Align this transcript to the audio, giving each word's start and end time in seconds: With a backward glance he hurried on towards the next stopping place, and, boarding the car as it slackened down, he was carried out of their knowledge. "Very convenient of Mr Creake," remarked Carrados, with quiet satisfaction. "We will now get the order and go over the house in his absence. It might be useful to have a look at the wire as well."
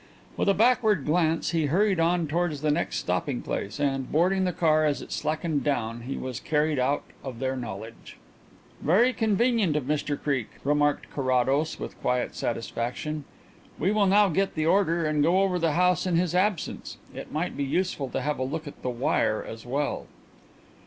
With 0.35 0.49
a 0.49 0.55
backward 0.55 1.05
glance 1.05 1.51
he 1.51 1.67
hurried 1.67 1.99
on 1.99 2.25
towards 2.25 2.61
the 2.61 2.71
next 2.71 2.95
stopping 2.97 3.43
place, 3.43 3.79
and, 3.79 4.11
boarding 4.11 4.45
the 4.45 4.51
car 4.51 4.83
as 4.83 4.99
it 5.03 5.11
slackened 5.11 5.63
down, 5.63 6.01
he 6.07 6.17
was 6.17 6.39
carried 6.39 6.79
out 6.79 7.03
of 7.23 7.37
their 7.37 7.55
knowledge. 7.55 8.17
"Very 8.81 9.13
convenient 9.13 9.75
of 9.75 9.83
Mr 9.83 10.19
Creake," 10.19 10.53
remarked 10.63 11.11
Carrados, 11.11 11.79
with 11.79 12.01
quiet 12.01 12.33
satisfaction. 12.33 13.25
"We 13.77 13.91
will 13.91 14.07
now 14.07 14.27
get 14.29 14.55
the 14.55 14.65
order 14.65 15.05
and 15.05 15.21
go 15.21 15.43
over 15.43 15.59
the 15.59 15.73
house 15.73 16.07
in 16.07 16.15
his 16.15 16.33
absence. 16.33 16.97
It 17.13 17.31
might 17.31 17.55
be 17.55 17.63
useful 17.63 18.09
to 18.09 18.21
have 18.21 18.39
a 18.39 18.43
look 18.43 18.65
at 18.67 18.81
the 18.81 18.89
wire 18.89 19.45
as 19.47 19.67
well." 19.67 20.07